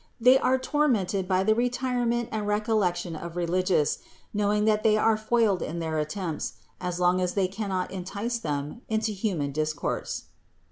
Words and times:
They 0.19 0.39
are 0.39 0.57
tormented 0.57 1.27
by 1.27 1.43
the 1.43 1.53
re 1.53 1.69
tirement 1.69 2.29
and 2.31 2.47
recollection 2.47 3.15
of 3.15 3.35
religious, 3.35 3.99
knowing 4.33 4.65
that 4.65 4.81
they 4.81 4.97
are 4.97 5.15
foiled 5.15 5.61
in 5.61 5.77
their 5.77 5.99
attempts, 5.99 6.53
as 6.79 6.99
long 6.99 7.21
as 7.21 7.35
they 7.35 7.47
cannot 7.47 7.91
entice 7.91 8.39
them 8.39 8.81
into 8.89 9.11
human 9.11 9.51
discourse. 9.51 10.23